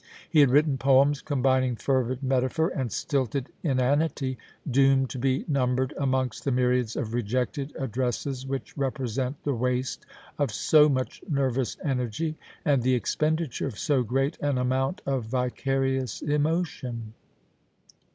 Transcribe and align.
He 0.31 0.39
had 0.39 0.49
written 0.49 0.79
poems 0.79 1.21
combining 1.21 1.75
fervid 1.75 2.23
metaphor 2.23 2.69
and 2.75 2.91
stilted 2.91 3.49
inanity, 3.61 4.35
doomed 4.67 5.11
to 5.11 5.19
be 5.19 5.45
numbered 5.47 5.93
amongst 5.95 6.43
the 6.43 6.51
myriads 6.51 6.95
of 6.95 7.13
rejected 7.13 7.71
addresses 7.77 8.47
which 8.47 8.75
represent 8.75 9.43
the 9.43 9.53
waste 9.53 10.07
of 10.39 10.49
so 10.51 10.89
much 10.89 11.21
nervous 11.29 11.77
energy 11.85 12.35
and 12.65 12.81
the 12.81 12.95
expenditure 12.95 13.67
of 13.67 13.77
so 13.77 14.01
great 14.01 14.39
an 14.39 14.57
amount 14.57 15.03
of 15.05 15.25
vicarious 15.25 16.23
emotion. 16.23 17.13